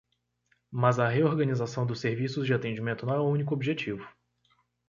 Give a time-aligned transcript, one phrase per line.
[0.71, 4.03] Mas a reorganização dos serviços de atendimento não é o único objetivo.